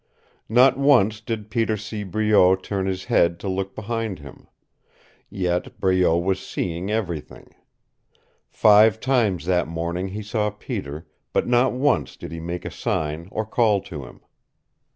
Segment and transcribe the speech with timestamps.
[0.49, 4.47] Not once did Peter see Breault turn his head to look behind him.
[5.29, 7.51] Yet Breault was seeing everything.
[8.49, 13.27] Five times that morning he saw Peter, but not once did he make a sign
[13.31, 14.21] or call to him.